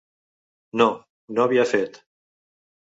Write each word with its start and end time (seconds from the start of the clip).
No, 0.81 0.87
no 1.37 1.45
havia 1.45 1.69
fet. 1.77 2.03